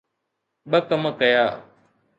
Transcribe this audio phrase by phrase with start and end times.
[0.69, 1.43] ”ٻه ڪم ڪيا.